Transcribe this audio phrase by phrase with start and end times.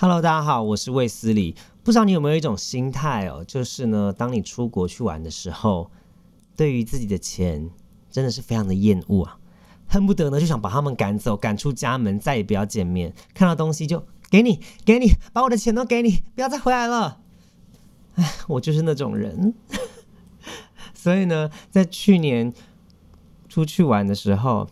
[0.00, 1.56] Hello，大家好，我是魏斯理。
[1.82, 5.90] 不知道你有没有一种心态哦，就是呢，当你出国去玩的时候，
[6.56, 7.68] 对于自己的钱
[8.08, 9.40] 真的是非常的厌恶啊，
[9.88, 13.12] 恨不得呢就想把他们赶走，赶出家门，再也不要见面。
[13.34, 17.18] 看到东西就给你，给你，把我的钱都给你，不要再回来了。
[18.14, 19.52] 唉，我就是那种人。
[20.94, 22.54] 所以呢，在去年
[23.48, 24.68] 出去玩的时候。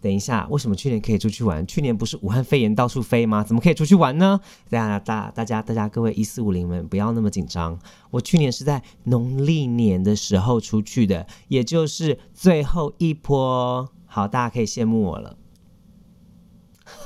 [0.00, 1.66] 等一下，为什么去年可以出去玩？
[1.66, 3.44] 去年不是武汉肺炎到处飞吗？
[3.44, 4.40] 怎么可以出去玩呢？
[4.68, 7.78] 大家大大家大家各位一四五零们不要那么紧张。
[8.10, 13.88] 我去年是在农历年的时候出去的，也就是最后一波。
[14.06, 15.36] 好，大家可以羡慕我了。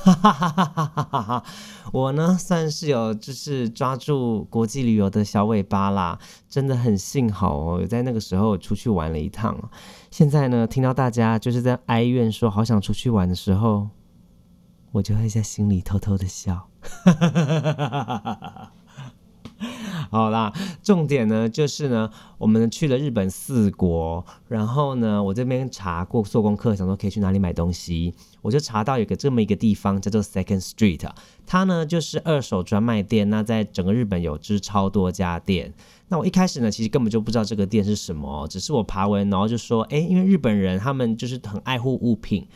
[0.03, 1.45] 哈哈哈哈哈哈哈！
[1.93, 9.57] 我呢算是有就是抓住国际旅游的小尾巴啦，真的很幸好哦，有在那个时候出去玩了一趟。
[10.11, 13.89] 现在呢，听到大家就是在哀怨说好想出去玩的时候，
[14.93, 16.69] 我就会在心里偷偷的笑。
[16.81, 18.73] 哈哈哈哈哈哈！
[20.11, 31.09] 好啦，重点呢就是呢，我们去了日本四国，然后呢，我这边查过做功课，想说可以去哪里买东西，我就查到有个这么一个地方叫做 Second Street，
[31.47, 35.73] 它呢就是二手专卖店，那在整个日本有支超多家店。
[36.09, 42.47] 那我一开始呢，其实根本就不知道这个店是什么，只是我爬文，然后就说，哎，因为日本人他们就是很爱护物品。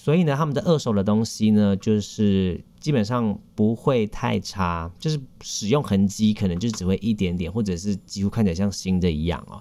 [0.00, 9.60] 所以呢，他们的二手的东西呢，就是基本上不会太差，就是使用痕迹可能就只会一点点，或者是几乎看起来像新的一样哦。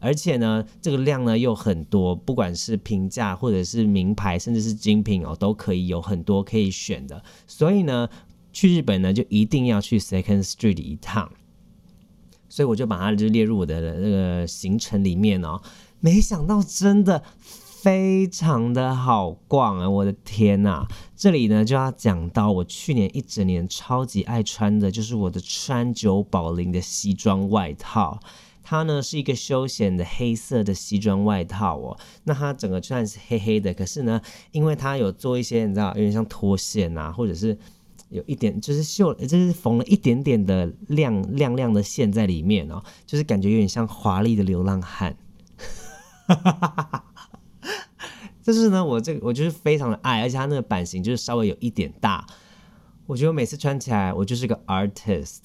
[0.00, 7.22] 而且呢，这个量呢又很多，不管是平价或者是名牌，甚至是精品哦，都可以有很多可以选的。
[7.46, 8.08] 所以呢，
[8.52, 11.30] 去日本呢就一定要去 Second Street 一趟。
[12.48, 15.62] 所以我就把它就列入我的那个行程里面哦。
[16.00, 17.22] 没想到真的。
[17.82, 19.88] 非常的好逛啊！
[19.88, 28.18] 我的天呐，这里呢就要讲到我去年一整年超级爱穿的，就是我的川久保玲的西装外套。
[28.64, 31.96] 它呢是一个休闲的黑色的西装外套哦。
[32.24, 34.20] 那它整个虽然是黑黑的，可是呢，
[34.52, 37.56] 因为它有做一些你知道，有点像脱线啊，或者是
[38.08, 45.14] 有一点就是绣，就是缝了一点点的亮亮亮的线在里面哦，就是感觉有点像华丽的流浪汉。
[46.26, 47.04] 哈哈哈哈哈。
[48.46, 52.24] 但是呢，我这个我就是非常的爱，而且它那个版型就是稍微有一点大，
[53.06, 55.40] 我觉得每次穿起来我就是个 artist。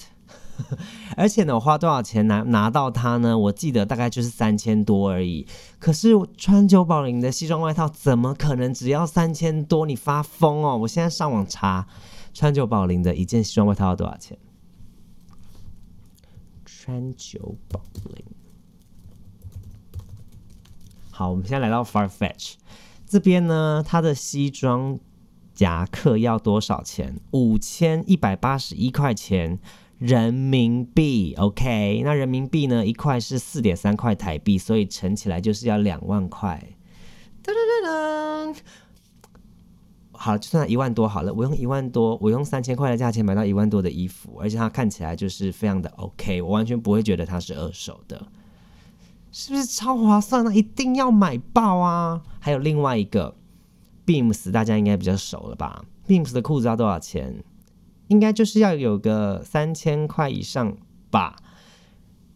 [1.17, 3.35] 而且呢，我花多少钱拿拿到它呢？
[3.35, 5.47] 我记得大概就是三千多而已。
[5.79, 9.87] 可是川久保玲的西装外套怎么可能只要三千多？
[9.87, 10.77] 你发疯哦！
[10.77, 11.87] 我现在上网查
[12.31, 14.37] 川久保玲的一件西装外套要多少钱？
[16.63, 17.81] 川久保
[18.13, 18.23] 玲。
[21.09, 22.53] 好，我们现在来到 Farfetch。
[23.11, 24.97] 这边呢，它的西装
[25.53, 27.19] 夹克要多少钱？
[27.31, 29.59] 五千一百八十一块钱
[29.97, 31.35] 人民币。
[31.37, 32.85] OK，那人民币呢？
[32.85, 36.69] 一块是四点三块台币，所以乘起来就是要两万块。
[37.43, 38.57] 噔噔噔噔，
[40.13, 41.33] 好，就算一万多好了。
[41.33, 48.25] 我用一万多，我用三千块的价钱买到一万多的衣服，而且它看起来就是非常的 OK，我完全不会觉得它是二手的。
[49.31, 50.53] 是不是超划算呢？
[50.53, 52.21] 一定要买爆啊！
[52.39, 53.35] 还有另外一个
[54.05, 57.43] Beams，大家应该比较熟了吧？Beams 的裤子要多少钱？
[58.07, 60.75] 应该就是要有个三千块以上
[61.09, 61.37] 吧？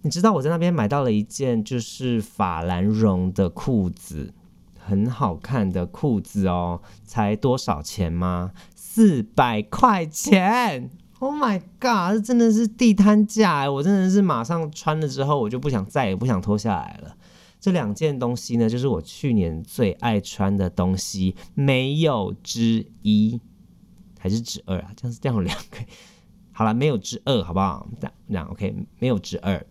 [0.03, 4.33] 你知道我在那边买到了一件就是法兰绒的裤子，
[4.79, 8.51] 很好看的裤子哦，才多少钱吗？
[8.73, 10.89] 四百块钱
[11.20, 12.14] ！Oh my god！
[12.14, 17.16] 这真的是地摊价哎，我真的是马上穿了之后，我就不想再也不想脱下来了。
[17.59, 23.40] 这两件东西呢，就是我去年最爱穿的东西，没有之一，
[24.20, 24.92] 还是之二啊？
[24.96, 25.78] 这样是这样两个，
[26.52, 27.88] 好了，没有之二，好不好？
[28.00, 29.66] 这样这样 OK，没有之二。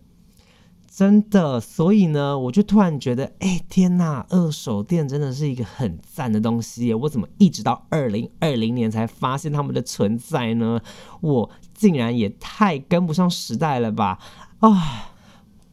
[0.95, 6.93] 真的，所以呢，我就突然觉得，哎，天呐，二手店真的是一个很赞的东西。
[6.93, 10.79] 我怎么一直到二零二零年才发现他们的存在呢？
[11.19, 14.17] 我竟然也太跟不上时代了吧！
[14.59, 15.11] 啊。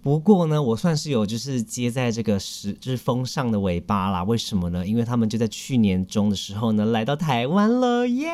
[0.02, 4.25] 不过呢，我算是有就是接在这个时就是风上的尾巴啦。
[4.25, 4.85] 为什么呢？
[4.85, 8.29] 因为他们就在去年中的时候呢来到台湾了耶！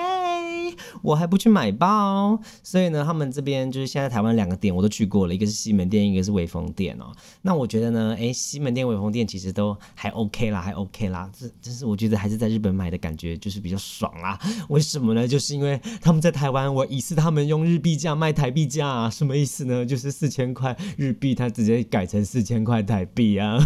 [1.02, 7.12] 我还不去买包，所以呢，他们这边就是现在台湾两个店我都去过了，一个是西门店，一个是威风店哦。
[7.42, 11.30] 那我觉得呢，哎，西门店、威风店其实都还 OK 啦，还 OK 啦。
[11.38, 14.38] 这但是我觉得还是在日本买的感觉就是比较爽啦。
[14.70, 15.28] 为什么呢？
[15.28, 19.84] 就是因为他们在台湾，我疑似他们用日币价卖台币价，什么意思呢？
[19.84, 21.48] 就是四千块日币，他。
[21.58, 23.58] 直接改成四千块台币啊！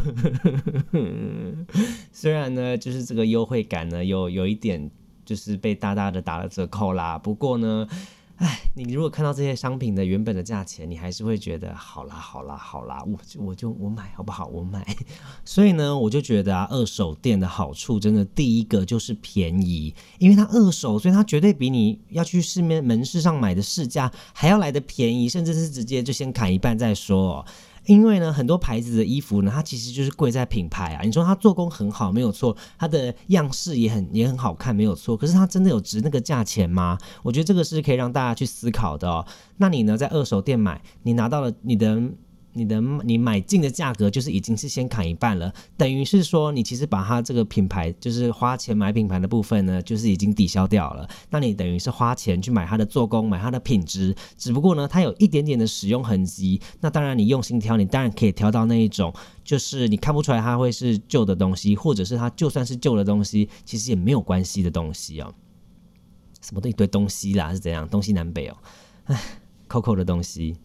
[2.11, 4.91] 虽然呢，就是这个优惠感呢，有有一点
[5.25, 7.19] 就是被大大的打了折扣啦。
[7.19, 7.87] 不过呢，
[8.37, 14.47] 哎，你如果看到这些商品的原本的价钱，你还是会觉得好啦好啦好啦，我就我就我买好不好？
[14.47, 14.85] 我买。
[15.45, 27.45] 所以呢，我就觉得啊，二手店的好处真的第一个就是便宜，因为它二手，所以它绝对比你要去市面门市上买的市价还要来的便宜，甚至是直接就先砍一半再说。
[27.87, 31.03] 因为呢，很多牌子的衣服呢，它其实就是贵在品牌啊。
[31.03, 35.17] 你说它做工很好，没有错，它的样式也很也很好看，没有错。
[35.17, 36.99] 可是它真的有值那个价钱吗？
[37.23, 39.27] 我觉得这个是可以让大家去思考的哦。
[39.57, 42.01] 那你呢，在二手店买，你拿到了你的。
[42.55, 51.09] 你的你买进的价格就是已经是先砍一半了，等于是说你其实把它这个品牌就是花钱买品牌的部分呢，就是已经抵消掉了。
[51.31, 56.61] 那你等于是花钱去买它的做工，买它的品质，只不过呢，它有一点点的使用痕迹。
[56.81, 59.13] 那当然你用心挑，你当然可以挑到那一种，
[59.43, 65.33] 就是你看不出来它会是旧的东西，或者是它就算是旧的东西，其实也没有关系的东西哦。
[66.43, 67.89] 什么的一堆东西啦，是怎样？
[67.89, 68.57] 东西南北哦，
[69.05, 69.19] 唉
[69.69, 70.57] ，Coco 的东西。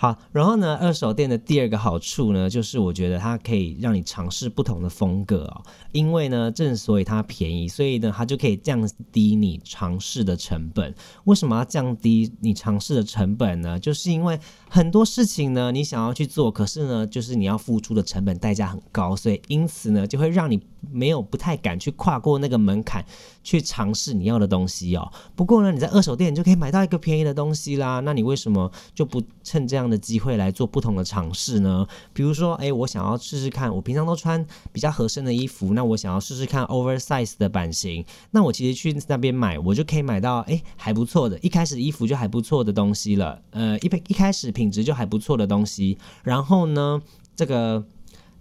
[0.00, 5.62] 好，然后呢，二手店的第二个好处呢，就是我觉得它可以让你尝试不同的风格哦。
[5.92, 10.94] 因为呢，正所以它便宜，所以呢，它就可以降低你尝试的成本。
[11.24, 13.78] 为什么要降低你尝试的成本呢？
[13.78, 20.58] 就是因为很多事情呢，你想要去做，可是呢，就是你要付出的成本代价很高，所以因此呢，就会让你
[20.90, 23.04] 没有不太敢去跨过那个门槛
[23.44, 25.12] 去尝试你要的东西哦。
[25.36, 28.00] 不过呢，你在二手店你就可以买到一个便宜的东西啦。
[28.00, 29.89] 那你为什么就不趁这样？
[29.90, 31.86] 的机会来做不同的尝试呢？
[32.12, 47.02] 比如说，哎，我想要试试看，我平常都穿比较合身的衣服，那我想要试试看 oversize 的版型，那我其实去那边买，我就可以买到哎还不错的，一开始衣服就还不错的东西了，呃，一一开始品质就还不错的东西，然后呢，
[47.34, 47.84] 这个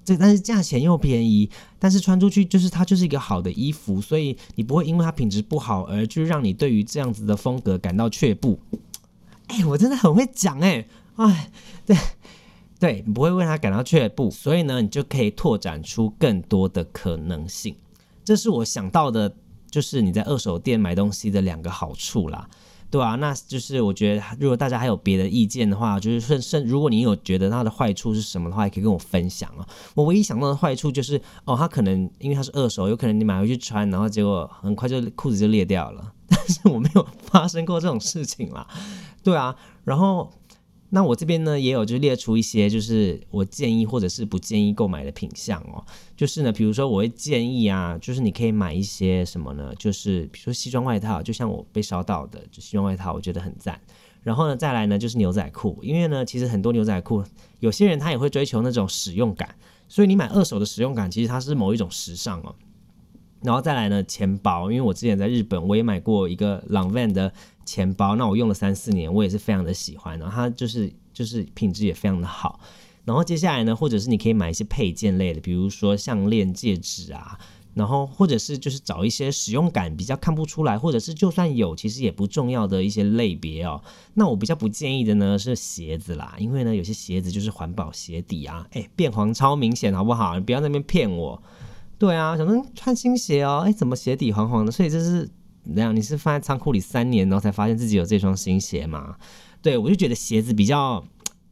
[0.06, 8.60] 这但是价钱又便宜，但是穿出去就是它就是一个好的衣服，所以你不会因为它品质不好而就让你对于这样子的风格感到却步。
[9.48, 10.86] 哎，我真的很会讲哎。
[11.20, 11.52] 哎，
[11.86, 11.98] 对，
[12.80, 17.76] 对你不会为他感到却步，所以呢，你就可以拓展出更多的可能性。
[18.24, 19.36] 这是我想到的，
[19.70, 22.48] 就是你在二手店买东西的两个好处啦，
[22.90, 29.68] 对啊，那就是我觉得，如果大家还有别的意见的话，就是甚甚，如果你有觉得它的坏处是什么的话，也可以跟我分享啊。
[29.96, 36.14] 我唯一想到的坏处就是，哦，它可能因为它是二手，有可能你买回去穿，然后结果很快就裤子就裂掉了。
[36.30, 38.66] 但是我没有发生过这种事情啦，
[39.22, 40.32] 对啊，然后。
[40.92, 45.86] 那我这边呢也有就列出一些就是我建议或者是不建议购买的品相哦，
[46.18, 49.72] 就是呢，比如说我会建议啊，就是你可以买一些什么呢？
[49.78, 53.80] 就是比如说西装外套，就像我被烧到的，就西装外套，我觉得很赞。
[54.24, 57.24] 然后呢，再来呢就是牛仔裤，因为呢，其实很多牛仔裤，
[57.60, 59.56] 有些人他也会追求那种使用感，
[59.88, 62.54] 所以你买二手的使用感，其实它是某一种时尚哦。
[63.42, 67.32] 然后再来呢，钱包，因为我之前在日本，我也买过一个 Longvan 的
[67.70, 72.60] 钱包，那我用了三四年，我也是非常的喜欢，然后它就是就是品质也非常的好。
[73.06, 77.38] 然后接下来呢，或者是你可以买一些配件类的，比如说项链、戒指啊，
[77.74, 83.82] 然后或者是就是找一些使用感比较看不出来，或者是就算有其实也不重要的一些类别哦。
[84.16, 90.38] 那我比较不建议的呢是鞋子啦，因为呢有些鞋子就是环保鞋底啊，哎变黄超明显，好不好？
[90.38, 91.42] 你不要那边骗我。
[91.98, 94.72] 对啊，想说穿新鞋哦，哎，怎么鞋底黄黄的？
[94.72, 95.30] 所以这是
[95.74, 95.96] 怎样？
[95.96, 99.16] 你是放在仓库里三年，然后才发现自己有这双新鞋吗？
[99.62, 101.04] 对我就觉得鞋子比较，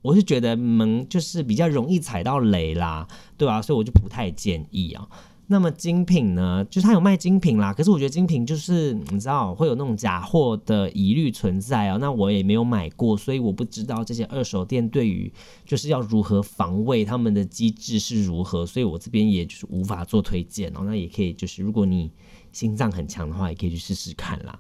[0.01, 3.07] 我是觉得门就是比较容易踩到雷啦，
[3.37, 5.07] 对啊，所以我就不太建议啊。
[5.49, 11.95] 那么精品呢，就是它有卖精品啦，可是我觉得精品就是你知道会有那种假货的疑虑存在啊。
[11.95, 15.31] 那我也没有买过，所以我不知道这些二手店对于
[15.65, 20.81] 就是要如何防卫他们的机制是如何，所以我这边也就是无法做推荐哦。
[20.83, 22.11] 那也可以就是如果你
[22.51, 24.59] 心脏很强的话，也可以去试试看啦，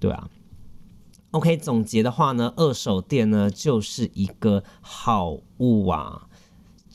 [0.00, 0.28] 对啊。
[1.30, 6.26] OK，总结的话呢，二手店呢就是一个好物啊。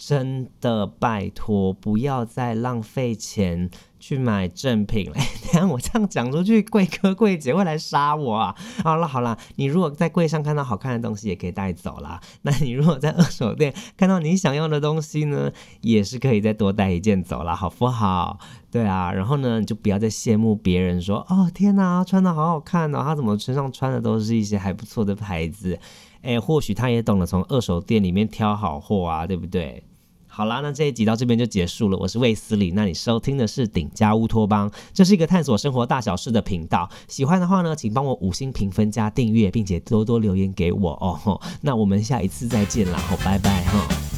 [0.03, 5.13] 真的拜托，不要再浪费钱去买正品了。
[5.53, 8.55] 等下我这样讲出去，贵哥贵姐会来杀我啊！
[8.83, 12.19] 好了好了，你如果在柜上看到好看的东西，也可以带走啦。
[12.41, 18.39] 那你如果在二手店看到你想要的东西呢，也是可以再多带一件走了，好不好？
[18.71, 25.77] 对啊，然后呢，你就不要再羡慕别人说，哦天哪，穿的好好看哦，他怎么身上穿的都是一些还不错的牌子？
[26.23, 29.83] 哎，或许他也懂得从二手店里面挑好货啊，对不对？
[30.33, 31.97] 好啦，那这一集到这边就结束了。
[31.97, 36.89] 我是魏斯理，那你收听的是顶家乌托邦，这是一个探索生活大小事的频道。
[37.09, 41.39] 喜欢的话呢，请帮我五星评分加订阅，并且多多留言给我哦。
[41.59, 44.10] 那我们下一次再见啦，好，拜拜哈。